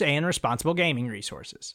and 0.00 0.26
responsible 0.26 0.74
gaming 0.74 1.08
resources. 1.08 1.74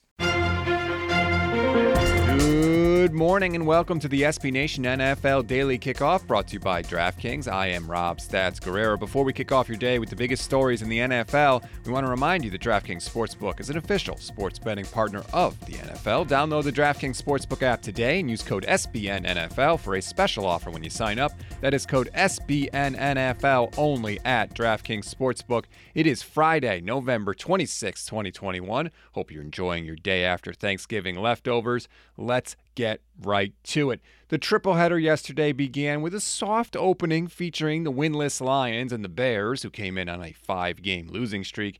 Good 3.03 3.13
morning 3.13 3.53
and 3.55 3.67
welcome 3.67 3.99
to 3.99 4.07
the 4.07 4.21
SB 4.21 4.49
Nation 4.53 4.85
NFL 4.85 5.45
Daily 5.45 5.77
Kickoff 5.77 6.25
brought 6.25 6.47
to 6.47 6.53
you 6.53 6.61
by 6.61 6.81
DraftKings. 6.81 7.51
I 7.51 7.67
am 7.67 7.85
Rob 7.85 8.19
Stats 8.19 8.61
Guerrera. 8.61 8.97
Before 8.97 9.25
we 9.25 9.33
kick 9.33 9.51
off 9.51 9.67
your 9.67 9.77
day 9.77 9.99
with 9.99 10.09
the 10.09 10.15
biggest 10.15 10.45
stories 10.45 10.81
in 10.81 10.87
the 10.87 10.99
NFL, 10.99 11.67
we 11.85 11.91
want 11.91 12.05
to 12.05 12.09
remind 12.09 12.45
you 12.45 12.49
that 12.51 12.61
DraftKings 12.61 13.05
Sportsbook 13.05 13.59
is 13.59 13.69
an 13.69 13.75
official 13.75 14.15
sports 14.15 14.57
betting 14.57 14.85
partner 14.85 15.21
of 15.33 15.59
the 15.65 15.73
NFL. 15.73 16.29
Download 16.29 16.63
the 16.63 16.71
DraftKings 16.71 17.21
Sportsbook 17.21 17.61
app 17.61 17.81
today 17.81 18.21
and 18.21 18.29
use 18.29 18.41
code 18.41 18.65
SBNNFL 18.69 19.81
for 19.81 19.95
a 19.95 20.01
special 20.01 20.45
offer 20.45 20.71
when 20.71 20.81
you 20.81 20.89
sign 20.89 21.19
up. 21.19 21.33
That 21.59 21.73
is 21.73 21.85
code 21.85 22.09
SBNNFL 22.15 23.73
only 23.77 24.21
at 24.23 24.55
DraftKings 24.55 25.13
Sportsbook. 25.13 25.65
It 25.93 26.07
is 26.07 26.23
Friday, 26.23 26.79
November 26.79 27.33
26, 27.33 28.05
2021. 28.05 28.91
Hope 29.11 29.29
you're 29.29 29.43
enjoying 29.43 29.83
your 29.83 29.97
day 29.97 30.23
after 30.23 30.53
Thanksgiving 30.53 31.17
leftovers. 31.17 31.89
Let's 32.15 32.55
get 32.75 33.01
right 33.21 33.53
to 33.63 33.91
it. 33.91 34.01
The 34.29 34.39
tripleheader 34.39 35.01
yesterday 35.01 35.51
began 35.51 36.01
with 36.01 36.13
a 36.13 36.19
soft 36.19 36.75
opening 36.75 37.27
featuring 37.27 37.83
the 37.83 37.91
winless 37.91 38.41
Lions 38.41 38.91
and 38.91 39.03
the 39.03 39.09
Bears, 39.09 39.63
who 39.63 39.69
came 39.69 39.97
in 39.97 40.09
on 40.09 40.23
a 40.23 40.33
five 40.33 40.81
game 40.81 41.07
losing 41.07 41.43
streak. 41.43 41.79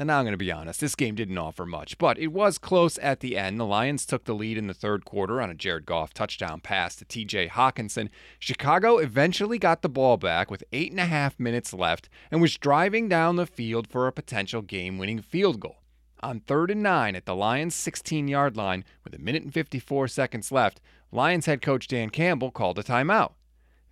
And 0.00 0.12
I'm 0.12 0.22
going 0.22 0.32
to 0.32 0.38
be 0.38 0.52
honest, 0.52 0.80
this 0.80 0.94
game 0.94 1.16
didn't 1.16 1.38
offer 1.38 1.66
much, 1.66 1.98
but 1.98 2.20
it 2.20 2.28
was 2.28 2.56
close 2.56 2.98
at 2.98 3.18
the 3.18 3.36
end. 3.36 3.58
The 3.58 3.64
Lions 3.64 4.06
took 4.06 4.24
the 4.24 4.34
lead 4.34 4.56
in 4.56 4.68
the 4.68 4.74
third 4.74 5.04
quarter 5.04 5.42
on 5.42 5.50
a 5.50 5.56
Jared 5.56 5.86
Goff 5.86 6.14
touchdown 6.14 6.60
pass 6.60 6.94
to 6.96 7.04
TJ 7.04 7.50
Hockenson. 7.50 8.08
Chicago 8.38 8.98
eventually 8.98 9.58
got 9.58 9.82
the 9.82 9.88
ball 9.88 10.16
back 10.16 10.52
with 10.52 10.62
eight 10.72 10.92
and 10.92 11.00
a 11.00 11.06
half 11.06 11.40
minutes 11.40 11.74
left 11.74 12.08
and 12.30 12.40
was 12.40 12.56
driving 12.56 13.08
down 13.08 13.34
the 13.34 13.44
field 13.44 13.88
for 13.88 14.06
a 14.06 14.12
potential 14.12 14.62
game 14.62 14.98
winning 14.98 15.20
field 15.20 15.58
goal. 15.58 15.78
On 16.20 16.40
third 16.40 16.70
and 16.70 16.82
nine 16.82 17.14
at 17.14 17.26
the 17.26 17.36
Lions' 17.36 17.74
16 17.76 18.26
yard 18.26 18.56
line 18.56 18.84
with 19.04 19.14
a 19.14 19.18
minute 19.18 19.44
and 19.44 19.54
54 19.54 20.08
seconds 20.08 20.50
left, 20.50 20.80
Lions 21.12 21.46
head 21.46 21.62
coach 21.62 21.86
Dan 21.86 22.10
Campbell 22.10 22.50
called 22.50 22.78
a 22.78 22.82
timeout. 22.82 23.34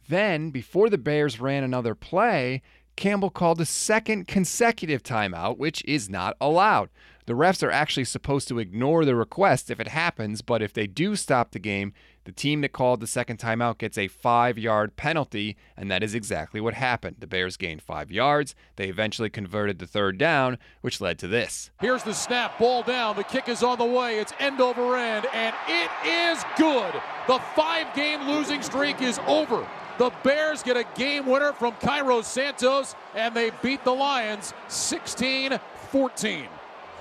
Then, 0.08 0.50
before 0.50 0.90
the 0.90 0.98
Bears 0.98 1.40
ran 1.40 1.62
another 1.62 1.94
play, 1.94 2.62
Campbell 2.96 3.30
called 3.30 3.60
a 3.60 3.66
second 3.66 4.26
consecutive 4.26 5.02
timeout, 5.02 5.58
which 5.58 5.84
is 5.84 6.08
not 6.08 6.36
allowed. 6.40 6.88
The 7.26 7.34
refs 7.34 7.62
are 7.62 7.70
actually 7.70 8.04
supposed 8.04 8.48
to 8.48 8.58
ignore 8.58 9.04
the 9.04 9.14
request 9.14 9.70
if 9.70 9.78
it 9.78 9.88
happens, 9.88 10.42
but 10.42 10.62
if 10.62 10.72
they 10.72 10.86
do 10.86 11.14
stop 11.16 11.50
the 11.50 11.58
game, 11.58 11.92
the 12.26 12.32
team 12.32 12.60
that 12.62 12.72
called 12.72 12.98
the 12.98 13.06
second 13.06 13.38
timeout 13.38 13.78
gets 13.78 13.96
a 13.96 14.08
five 14.08 14.58
yard 14.58 14.96
penalty, 14.96 15.56
and 15.76 15.88
that 15.92 16.02
is 16.02 16.12
exactly 16.12 16.60
what 16.60 16.74
happened. 16.74 17.16
The 17.20 17.26
Bears 17.28 17.56
gained 17.56 17.82
five 17.82 18.10
yards. 18.10 18.56
They 18.74 18.88
eventually 18.88 19.30
converted 19.30 19.78
the 19.78 19.86
third 19.86 20.18
down, 20.18 20.58
which 20.80 21.00
led 21.00 21.20
to 21.20 21.28
this. 21.28 21.70
Here's 21.80 22.02
the 22.02 22.12
snap, 22.12 22.58
ball 22.58 22.82
down. 22.82 23.14
The 23.14 23.22
kick 23.22 23.48
is 23.48 23.62
on 23.62 23.78
the 23.78 23.84
way. 23.84 24.18
It's 24.18 24.32
end 24.40 24.60
over 24.60 24.96
end, 24.96 25.26
and 25.32 25.54
it 25.68 25.88
is 26.04 26.44
good. 26.58 26.92
The 27.28 27.38
five 27.54 27.94
game 27.94 28.26
losing 28.26 28.60
streak 28.60 29.00
is 29.00 29.20
over. 29.28 29.64
The 29.98 30.10
Bears 30.24 30.64
get 30.64 30.76
a 30.76 30.84
game 30.96 31.26
winner 31.26 31.52
from 31.52 31.74
Cairo 31.74 32.22
Santos, 32.22 32.96
and 33.14 33.36
they 33.36 33.52
beat 33.62 33.84
the 33.84 33.94
Lions 33.94 34.52
16 34.66 35.60
14. 35.92 36.48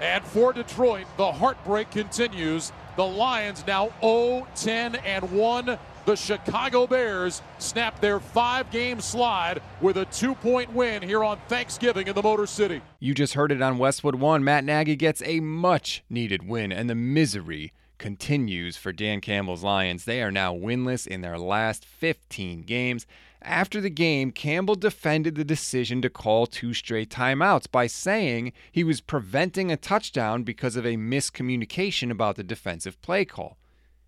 And 0.02 0.24
for 0.24 0.54
Detroit, 0.54 1.08
the 1.18 1.32
heartbreak 1.32 1.90
continues. 1.90 2.72
The 2.96 3.06
Lions 3.06 3.66
now 3.68 3.92
0 4.02 4.48
10 4.56 4.96
and 4.96 5.30
1. 5.32 5.78
The 6.06 6.16
Chicago 6.16 6.86
Bears 6.88 7.42
snap 7.58 8.00
their 8.00 8.20
five 8.20 8.70
game 8.72 9.02
slide 9.02 9.62
with 9.82 9.98
a 9.98 10.06
two 10.06 10.36
point 10.36 10.72
win 10.72 11.02
here 11.02 11.24
on 11.24 11.38
Thanksgiving 11.50 12.08
in 12.08 12.16
the 12.16 12.22
Motor 12.22 12.46
City. 12.46 12.82
You 13.00 13.14
just 13.14 13.34
heard 13.34 13.52
it 13.52 13.62
on 13.62 13.80
Westwood 13.80 14.16
One. 14.16 14.44
Matt 14.44 14.64
Nagy 14.64 14.96
gets 14.96 15.22
a 15.26 15.40
much 15.40 16.04
needed 16.10 16.48
win, 16.48 16.72
and 16.72 16.90
the 16.90 16.96
misery 16.96 17.74
continues 17.98 18.78
for 18.78 18.92
Dan 18.92 19.22
Campbell's 19.22 19.64
Lions. 19.64 20.06
They 20.06 20.22
are 20.22 20.32
now 20.32 20.54
winless 20.56 21.08
in 21.08 21.22
their 21.22 21.38
last 21.38 21.86
15 21.86 22.62
games. 22.62 23.06
After 23.42 23.80
the 23.80 23.90
game, 23.90 24.32
Campbell 24.32 24.76
defended 24.76 25.36
the 25.36 25.44
decision 25.44 26.02
to 26.02 26.10
call 26.10 26.48
two 26.48 26.74
straight 26.74 27.10
timeouts 27.10 27.70
by 27.72 27.88
saying 27.88 28.54
he 28.72 28.84
was 28.84 29.02
preventing 29.02 29.72
a 29.72 29.78
touchdown 29.78 30.44
because 30.44 30.76
of 30.76 30.86
a 30.86 30.98
miscommunication 30.98 32.10
about 32.10 32.38
the 32.38 32.44
defensive 32.44 33.00
play 33.02 33.24
call. 33.24 33.58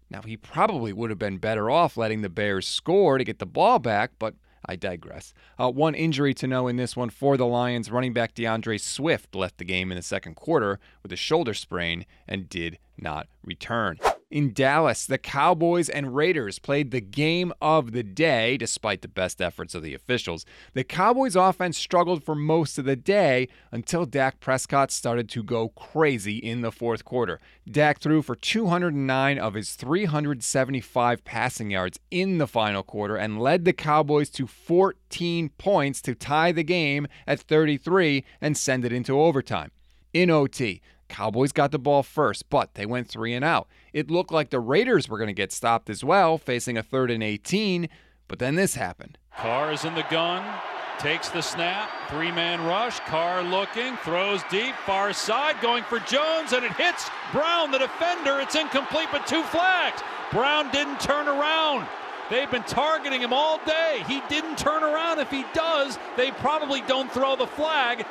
Now, 0.10 0.22
he 0.22 0.38
probably 0.38 0.94
would 0.94 1.10
have 1.10 1.20
been 1.20 1.38
better 1.38 1.70
off 1.70 1.98
letting 1.98 2.22
the 2.22 2.30
Bears 2.30 2.68
score 2.68 3.18
to 3.18 3.24
get 3.24 3.40
the 3.40 3.46
ball 3.46 3.78
back, 3.78 4.12
but 4.18 4.36
I 4.66 4.76
digress. 4.76 5.34
Uh, 5.58 5.72
one 5.72 5.96
injury 5.96 6.34
to 6.36 6.48
know 6.48 6.68
in 6.68 6.78
this 6.78 6.96
one 6.96 7.10
for 7.10 7.38
the 7.38 7.46
Lions 7.46 7.92
running 7.92 8.14
back 8.14 8.34
D'Andre 8.34 8.78
Swift 8.78 9.36
left 9.36 9.58
the 9.58 9.66
game 9.66 9.92
in 9.92 9.96
the 9.96 10.02
second 10.02 10.36
quarter 10.36 10.80
with 11.04 11.12
a 11.12 11.18
shoulder 11.18 11.54
sprain 11.54 12.06
and 12.28 12.50
did 12.50 12.80
not 12.98 13.28
return 13.44 14.00
in 14.30 14.52
Dallas, 14.52 15.06
the 15.06 15.18
Cowboys 15.18 15.88
and 15.88 16.14
Raiders 16.14 16.60
played 16.60 16.92
the 16.92 17.00
game 17.00 17.54
of 17.62 17.94
the 17.94 18.04
day 18.04 18.58
despite 18.58 19.02
the 19.02 19.08
best 19.08 19.42
efforts 19.42 19.74
of 19.74 19.84
the 19.84 19.94
officials. 19.94 20.46
The 20.74 20.84
Cowboys 20.84 21.38
offense 21.38 21.78
struggled 21.78 22.24
for 22.24 22.36
most 22.36 22.78
of 22.78 22.84
the 22.84 22.98
day 22.98 23.48
until 23.72 24.06
Dak 24.06 24.42
Prescott 24.42 24.92
started 24.92 25.30
to 25.30 25.44
go 25.44 25.70
crazy 25.70 26.38
in 26.38 26.60
the 26.60 26.74
fourth 26.74 27.06
quarter. 27.06 27.40
Dak 27.70 28.00
threw 28.00 28.22
for 28.22 28.36
209 28.36 29.40
of 29.40 29.54
his 29.54 29.76
375 29.76 31.24
passing 31.24 31.72
yards 31.72 31.98
in 32.12 32.38
the 32.38 32.48
final 32.48 32.84
quarter 32.84 33.16
and 33.16 33.42
led 33.42 33.64
the 33.64 33.74
Cowboys 33.74 34.30
to 34.32 34.46
14 34.46 35.50
points 35.58 36.02
to 36.02 36.14
tie 36.14 36.52
the 36.52 36.64
game 36.64 37.08
at 37.26 37.40
33 37.40 38.26
and 38.42 38.58
send 38.58 38.84
it 38.84 38.92
into 38.92 39.20
overtime. 39.20 39.72
In 40.14 40.30
OT, 40.30 40.82
Cowboys 41.08 41.52
got 41.52 41.72
the 41.72 41.80
ball 41.80 42.04
first, 42.04 42.50
but 42.50 42.74
they 42.74 42.86
went 42.86 43.08
three 43.08 43.34
and 43.34 43.44
out. 43.44 43.68
It 43.94 44.12
looked 44.12 44.32
like 44.32 44.50
the 44.50 44.60
Raiders 44.60 45.10
were 45.10 45.18
going 45.18 45.28
to 45.28 45.34
get 45.34 45.52
stopped 45.52 45.90
as 45.90 46.04
well, 46.04 46.38
facing 46.38 46.78
a 46.78 46.84
third 46.84 47.12
and 47.12 47.24
18, 47.24 47.90
but 48.28 48.40
then 48.40 48.56
this 48.56 48.76
happened. 48.76 49.18
Carr 49.36 49.72
is 49.72 49.86
in 49.86 49.96
the 49.96 50.06
gun, 50.10 50.44
takes 51.00 51.30
the 51.30 51.42
snap, 51.42 51.90
three 52.10 52.32
man 52.32 52.64
rush. 52.66 53.00
Carr 53.02 53.44
looking, 53.44 53.96
throws 53.98 54.42
deep, 54.50 54.76
far 54.86 55.14
side, 55.14 55.56
going 55.62 55.84
for 55.84 56.00
Jones, 56.00 56.54
and 56.54 56.66
it 56.66 56.74
hits 56.74 57.10
Brown, 57.32 57.72
the 57.72 57.80
defender. 57.80 58.40
It's 58.40 58.56
incomplete, 58.56 59.10
but 59.12 59.28
two 59.28 59.44
flags. 59.44 60.02
Brown 60.32 60.72
didn't 60.72 61.00
turn 61.00 61.28
around. 61.28 61.88
They've 62.30 62.52
been 62.52 62.64
targeting 62.64 63.22
him 63.22 63.32
all 63.32 63.60
day. 63.66 64.04
He 64.08 64.22
didn't 64.28 64.58
turn 64.58 64.84
around. 64.84 65.20
If 65.20 65.32
he 65.32 65.46
does, 65.54 65.98
they 66.18 66.32
probably 66.32 66.82
don't 66.82 67.10
throw 67.12 67.38
the 67.38 67.48
flag 67.48 68.06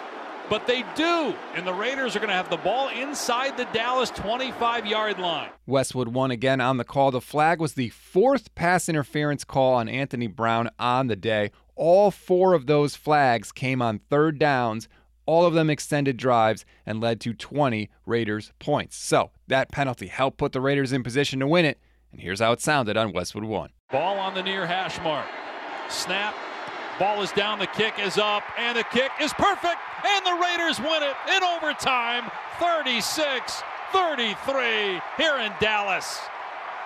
but 0.49 0.67
they 0.67 0.85
do. 0.95 1.35
And 1.55 1.67
the 1.67 1.75
Raiders 1.75 2.17
are 2.17 2.19
going 2.19 2.29
to 2.29 2.35
have 2.35 2.51
the 2.51 2.57
ball 2.57 2.89
inside 2.89 3.57
the 3.57 3.67
Dallas 3.67 4.11
25 4.11 4.87
yard 4.87 5.19
line. 5.19 5.51
Westwood 5.67 6.09
One 6.09 6.31
again 6.31 6.61
on 6.61 6.77
the 6.77 6.85
call. 6.85 7.11
The 7.11 7.21
flag 7.21 7.61
was 7.61 7.75
the 7.75 7.91
fourth 7.91 8.55
pass 8.55 8.89
interference 8.89 9.45
call 9.45 9.75
on 9.75 9.89
Anthony 9.89 10.27
Brown 10.27 10.71
on 10.79 11.09
the 11.09 11.17
day. 11.17 11.51
All 11.75 12.11
four 12.11 12.55
of 12.55 12.67
those 12.67 12.97
flags 12.97 13.53
came 13.53 13.83
on 13.83 13.99
third 14.11 14.39
downs. 14.39 14.89
All 15.27 15.45
of 15.45 15.55
them 15.55 15.69
extended 15.69 16.17
drives 16.17 16.65
and 16.87 17.01
led 17.01 17.21
to 17.23 17.35
20 17.35 17.91
Raiders 18.07 18.53
points. 18.59 18.97
So 18.97 19.31
that 19.49 19.73
penalty 19.73 20.07
helped 20.07 20.39
put 20.39 20.53
the 20.53 20.61
Raiders 20.61 20.93
in 20.93 21.03
position 21.03 21.41
to 21.41 21.47
win 21.47 21.65
it. 21.65 21.81
And 22.13 22.21
here's 22.21 22.41
how 22.41 22.53
it 22.53 22.61
sounded 22.61 22.97
on 22.97 23.13
Westwood 23.13 23.45
1. 23.45 23.71
Ball 23.91 24.19
on 24.19 24.35
the 24.35 24.43
near 24.43 24.67
hash 24.67 24.99
mark. 25.03 25.27
Snap, 25.89 26.35
Ball 26.99 27.23
is 27.23 27.31
down, 27.33 27.59
the 27.59 27.67
kick 27.67 27.99
is 27.99 28.17
up, 28.17 28.43
and 28.57 28.79
the 28.79 28.85
kick 28.85 29.11
is 29.21 29.33
perfect, 29.35 29.77
and 30.07 30.25
the 30.25 30.43
Raiders 30.43 30.79
win 30.81 31.03
it 31.03 31.15
in 31.37 31.43
overtime 31.43 32.31
36 32.59 33.63
33 33.93 35.01
here 35.19 35.37
in 35.39 35.53
Dallas. 35.61 36.19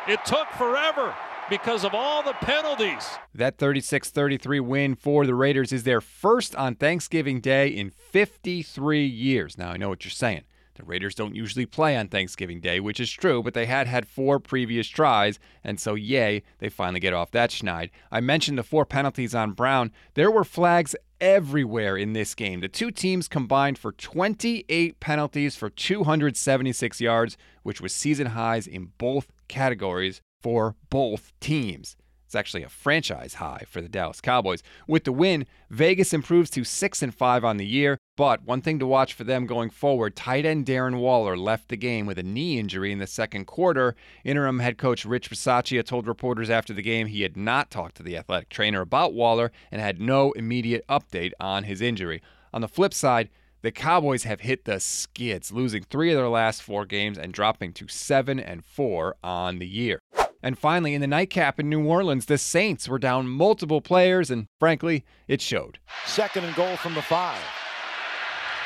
It 0.09 0.25
took 0.25 0.49
forever 0.51 1.15
because 1.49 1.85
of 1.85 1.95
all 1.95 2.25
the 2.25 2.33
penalties. 2.33 3.09
That 3.35 3.57
36 3.59 4.11
33 4.11 4.59
win 4.59 4.95
for 4.97 5.27
the 5.27 5.35
Raiders 5.35 5.73
is 5.73 5.85
their 5.85 6.01
first 6.01 6.57
on 6.57 6.75
Thanksgiving 6.75 7.41
Day 7.41 7.69
in 7.69 7.91
53 7.91 9.07
years. 9.07 9.57
Now, 9.57 9.71
I 9.71 9.77
know 9.77 9.89
what 9.89 10.05
you're 10.05 10.11
saying. 10.11 10.43
The 10.81 10.87
Raiders 10.87 11.15
don't 11.15 11.35
usually 11.35 11.67
play 11.67 11.95
on 11.95 12.09
Thanksgiving 12.09 12.59
Day, 12.59 12.81
which 12.81 13.01
is 13.01 13.13
true, 13.13 13.43
but 13.43 13.53
they 13.53 13.67
had 13.67 13.87
had 13.87 14.09
four 14.09 14.41
previous 14.41 14.89
tries, 14.89 15.39
and 15.63 15.79
so 15.79 15.95
yay, 15.95 16.43
they 16.59 16.71
finally 16.71 17.01
get 17.01 17.13
off 17.13 17.31
that 17.33 17.51
schneid. 17.51 17.91
I 18.11 18.21
mentioned 18.21 18.57
the 18.57 18.63
four 18.63 18.87
penalties 18.87 19.35
on 19.35 19.53
Brown. 19.53 19.93
There 20.15 20.31
were 20.31 20.43
flags 20.43 20.97
everywhere 21.21 21.99
in 21.99 22.15
this 22.15 22.35
game. 22.35 22.61
The 22.61 22.69
two 22.69 22.91
teams 22.91 23.29
combined 23.29 23.77
for 23.77 23.93
28 23.93 25.01
penalties 25.01 25.55
for 25.55 25.69
276 25.69 26.99
yards, 26.99 27.37
which 27.63 27.83
was 27.83 27.93
season 27.93 28.29
highs 28.29 28.67
in 28.67 28.93
both 28.97 29.31
categories 29.49 30.23
for 30.41 30.77
both 30.89 31.35
teams. 31.41 31.95
It's 32.31 32.37
actually 32.37 32.63
a 32.63 32.69
franchise 32.69 33.35
high 33.35 33.65
for 33.69 33.81
the 33.81 33.89
Dallas 33.89 34.21
Cowboys. 34.21 34.63
With 34.87 35.03
the 35.03 35.11
win, 35.11 35.47
Vegas 35.69 36.15
improves 36.15 36.49
to 36.51 36.63
6 36.63 37.03
and 37.03 37.13
5 37.13 37.45
on 37.45 37.57
the 37.57 37.67
year, 37.67 37.99
but 38.17 38.45
one 38.45 38.63
thing 38.63 38.79
to 38.79 38.87
watch 38.87 39.15
for 39.15 39.25
them 39.25 39.47
going 39.47 39.69
forward, 39.69 40.15
tight 40.15 40.47
end 40.47 40.65
Darren 40.65 41.01
Waller 41.01 41.37
left 41.37 41.71
the 41.71 41.77
game 41.77 42.07
with 42.07 42.21
a 42.21 42.23
knee 42.23 42.57
injury 42.57 42.93
in 42.93 43.01
the 43.01 43.09
second 43.09 43.47
quarter. 43.47 43.97
Interim 44.23 44.61
head 44.61 44.79
coach 44.79 45.05
Rich 45.05 45.29
Bisaccia 45.29 45.85
told 45.85 46.07
reporters 46.07 46.51
after 46.51 46.73
the 46.73 46.83
game 46.83 47.09
he 47.09 47.23
had 47.23 47.37
not 47.37 47.69
talked 47.69 47.97
to 47.97 48.05
the 48.05 48.17
athletic 48.17 48.49
trainer 48.49 48.81
about 48.81 49.13
Waller 49.13 49.51
and 49.73 49.81
had 49.81 50.01
no 50.01 50.31
immediate 50.31 50.87
update 50.89 51.33
on 51.41 51.65
his 51.65 51.81
injury. 51.81 52.23
On 52.55 52.61
the 52.61 52.69
flip 52.69 52.95
side, 52.95 53.29
the 53.63 53.71
Cowboys 53.71 54.23
have 54.23 54.41
hit 54.41 54.65
the 54.65 54.81
skids, 54.81 55.53
losing 55.53 55.83
3 55.83 56.13
of 56.13 56.17
their 56.17 56.29
last 56.29 56.63
4 56.63 56.87
games 56.87 57.19
and 57.19 57.33
dropping 57.33 57.73
to 57.75 57.89
7 57.89 58.41
and 58.41 58.65
4 58.65 59.17
on 59.23 59.59
the 59.59 59.67
year. 59.67 59.99
And 60.43 60.59
finally, 60.59 60.95
in 60.95 61.01
the 61.01 61.07
nightcap 61.07 61.61
in 61.61 61.69
New 61.69 61.85
Orleans, 61.85 62.27
the 62.27 62.39
Saints 62.39 62.89
were 62.89 62.99
down 62.99 63.29
multiple 63.29 63.81
players, 63.81 64.31
and 64.31 64.47
frankly, 64.59 65.05
it 65.29 65.41
showed. 65.41 65.79
Second 66.07 66.45
and 66.45 66.55
goal 66.55 66.77
from 66.77 66.95
the 66.95 67.03
five. 67.03 67.41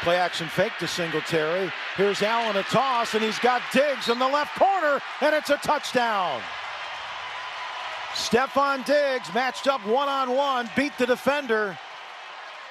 Play 0.02 0.16
action 0.16 0.48
fake 0.48 0.72
to 0.80 0.86
Singletary. 0.86 1.72
Here's 1.96 2.22
Allen 2.22 2.56
a 2.56 2.62
toss, 2.64 3.14
and 3.14 3.24
he's 3.24 3.38
got 3.38 3.62
Diggs 3.72 4.08
in 4.08 4.18
the 4.18 4.28
left 4.28 4.54
corner, 4.56 5.00
and 5.20 5.34
it's 5.34 5.50
a 5.50 5.56
touchdown. 5.56 6.40
Stefon 8.12 8.84
Diggs 8.84 9.32
matched 9.34 9.66
up 9.66 9.84
one 9.86 10.08
on 10.08 10.30
one, 10.36 10.70
beat 10.76 10.92
the 10.98 11.06
defender. 11.06 11.76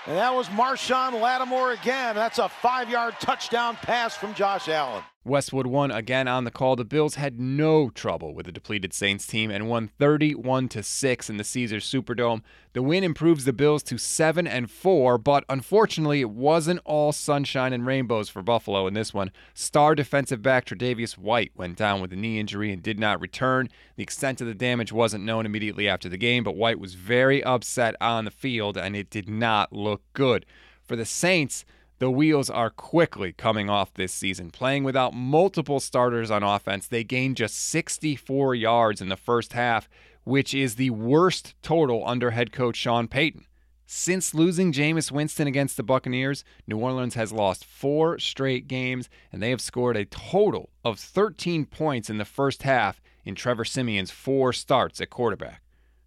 And 0.05 0.17
that 0.17 0.33
was 0.33 0.47
Marshon 0.50 1.19
Lattimore 1.19 1.73
again. 1.73 2.15
That's 2.15 2.39
a 2.39 2.47
five 2.47 2.89
yard 2.89 3.15
touchdown 3.19 3.77
pass 3.81 4.15
from 4.15 4.33
Josh 4.33 4.67
Allen. 4.69 5.03
Westwood 5.25 5.67
One 5.67 5.89
again 5.89 6.27
on 6.27 6.43
the 6.43 6.51
call. 6.51 6.75
The 6.75 6.83
Bills 6.83 7.15
had 7.15 7.39
no 7.39 7.89
trouble 7.89 8.33
with 8.33 8.45
the 8.45 8.51
depleted 8.51 8.91
Saints 8.91 9.25
team 9.25 9.49
and 9.49 9.69
won 9.69 9.89
31 9.97 10.67
to 10.69 10.83
6 10.83 11.29
in 11.29 11.37
the 11.37 11.43
Caesars 11.45 11.89
Superdome. 11.89 12.41
The 12.73 12.81
win 12.81 13.05
improves 13.05 13.45
the 13.45 13.53
Bills 13.53 13.83
to 13.83 13.97
7 13.97 14.45
and 14.45 14.69
4, 14.69 15.17
but 15.17 15.45
unfortunately 15.47 16.19
it 16.19 16.29
wasn't 16.29 16.81
all 16.83 17.13
sunshine 17.13 17.71
and 17.71 17.85
rainbows 17.85 18.27
for 18.27 18.41
Buffalo 18.41 18.85
in 18.85 18.93
this 18.93 19.13
one. 19.13 19.31
Star 19.53 19.95
defensive 19.95 20.41
back 20.41 20.65
Tre'Davious 20.65 21.17
White 21.17 21.51
went 21.55 21.77
down 21.77 22.01
with 22.01 22.11
a 22.11 22.17
knee 22.17 22.39
injury 22.39 22.73
and 22.73 22.83
did 22.83 22.99
not 22.99 23.21
return. 23.21 23.69
The 23.95 24.03
extent 24.03 24.41
of 24.41 24.47
the 24.47 24.53
damage 24.53 24.91
wasn't 24.91 25.23
known 25.23 25.45
immediately 25.45 25.87
after 25.87 26.09
the 26.09 26.17
game, 26.17 26.43
but 26.43 26.57
White 26.57 26.79
was 26.79 26.95
very 26.95 27.41
upset 27.43 27.95
on 28.01 28.25
the 28.25 28.31
field 28.31 28.77
and 28.77 28.93
it 28.95 29.09
did 29.09 29.29
not 29.29 29.71
look 29.71 30.01
good. 30.11 30.45
For 30.83 30.97
the 30.97 31.05
Saints, 31.05 31.63
the 31.99 32.09
wheels 32.09 32.49
are 32.49 32.69
quickly 32.69 33.33
coming 33.33 33.69
off 33.69 33.93
this 33.93 34.13
season. 34.13 34.49
Playing 34.49 34.83
without 34.83 35.13
multiple 35.13 35.79
starters 35.79 36.31
on 36.31 36.43
offense, 36.43 36.87
they 36.87 37.03
gained 37.03 37.37
just 37.37 37.55
64 37.55 38.55
yards 38.55 39.01
in 39.01 39.09
the 39.09 39.17
first 39.17 39.53
half, 39.53 39.87
which 40.23 40.53
is 40.53 40.75
the 40.75 40.89
worst 40.89 41.55
total 41.61 42.03
under 42.05 42.31
head 42.31 42.51
coach 42.51 42.75
Sean 42.75 43.07
Payton. 43.07 43.45
Since 43.85 44.33
losing 44.33 44.71
Jameis 44.71 45.11
Winston 45.11 45.47
against 45.47 45.77
the 45.77 45.83
Buccaneers, 45.83 46.43
New 46.65 46.77
Orleans 46.77 47.15
has 47.15 47.31
lost 47.31 47.65
four 47.65 48.17
straight 48.17 48.67
games, 48.67 49.09
and 49.31 49.41
they 49.41 49.51
have 49.51 49.61
scored 49.61 49.97
a 49.97 50.05
total 50.05 50.71
of 50.83 50.99
13 50.99 51.65
points 51.65 52.09
in 52.09 52.17
the 52.17 52.25
first 52.25 52.63
half 52.63 53.01
in 53.23 53.35
Trevor 53.35 53.65
Siemian's 53.65 54.11
four 54.11 54.51
starts 54.51 54.99
at 54.99 55.09
quarterback. 55.09 55.61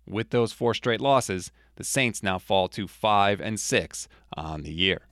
With 0.06 0.30
those 0.30 0.52
four 0.52 0.74
straight 0.74 1.00
losses, 1.00 1.52
the 1.76 1.84
Saints 1.84 2.22
now 2.22 2.38
fall 2.38 2.68
to 2.70 2.88
5 2.88 3.40
and 3.40 3.60
6 3.60 4.08
on 4.36 4.62
the 4.62 4.72
year. 4.72 5.02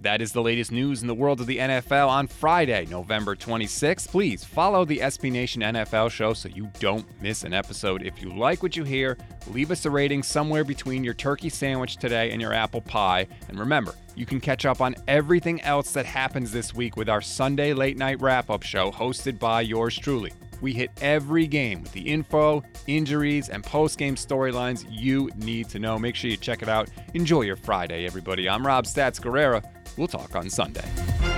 That 0.00 0.20
is 0.20 0.32
the 0.32 0.42
latest 0.42 0.72
news 0.72 1.00
in 1.00 1.08
the 1.08 1.14
world 1.14 1.40
of 1.40 1.46
the 1.46 1.56
NFL 1.56 2.08
on 2.08 2.26
Friday, 2.26 2.86
November 2.90 3.34
26th. 3.34 4.08
Please 4.08 4.44
follow 4.44 4.84
the 4.84 4.98
SB 4.98 5.32
Nation 5.32 5.62
NFL 5.62 6.10
show 6.10 6.34
so 6.34 6.50
you 6.50 6.70
don't 6.78 7.06
miss 7.22 7.44
an 7.44 7.54
episode. 7.54 8.02
If 8.02 8.22
you 8.22 8.30
like 8.30 8.62
what 8.62 8.76
you 8.76 8.84
hear, 8.84 9.16
leave 9.48 9.70
us 9.70 9.86
a 9.86 9.90
rating 9.90 10.22
somewhere 10.22 10.64
between 10.64 11.02
your 11.02 11.14
turkey 11.14 11.48
sandwich 11.48 11.96
today 11.96 12.30
and 12.30 12.42
your 12.42 12.52
apple 12.52 12.82
pie. 12.82 13.26
And 13.48 13.58
remember, 13.58 13.94
you 14.14 14.26
can 14.26 14.38
catch 14.38 14.66
up 14.66 14.82
on 14.82 14.96
everything 15.08 15.62
else 15.62 15.92
that 15.92 16.04
happens 16.04 16.52
this 16.52 16.74
week 16.74 16.96
with 16.96 17.08
our 17.08 17.22
Sunday 17.22 17.72
late 17.72 17.96
night 17.96 18.20
wrap 18.20 18.50
up 18.50 18.62
show 18.62 18.92
hosted 18.92 19.38
by 19.38 19.62
yours 19.62 19.98
truly. 19.98 20.32
We 20.60 20.72
hit 20.72 20.90
every 21.00 21.46
game 21.46 21.82
with 21.82 21.92
the 21.92 22.00
info, 22.00 22.62
injuries, 22.86 23.48
and 23.48 23.64
post 23.64 23.98
game 23.98 24.14
storylines 24.14 24.86
you 24.90 25.30
need 25.36 25.68
to 25.70 25.78
know. 25.78 25.98
Make 25.98 26.16
sure 26.16 26.30
you 26.30 26.36
check 26.36 26.62
it 26.62 26.68
out. 26.68 26.88
Enjoy 27.14 27.42
your 27.42 27.56
Friday, 27.56 28.06
everybody. 28.06 28.48
I'm 28.48 28.66
Rob 28.66 28.84
Stats 28.84 29.20
Guerrera. 29.20 29.62
We'll 29.96 30.08
talk 30.08 30.36
on 30.36 30.50
Sunday. 30.50 31.35